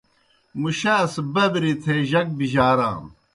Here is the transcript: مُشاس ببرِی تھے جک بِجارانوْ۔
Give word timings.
مُشاس 0.61 1.13
ببرِی 1.33 1.73
تھے 1.83 1.95
جک 2.09 2.27
بِجارانوْ۔ 2.37 3.07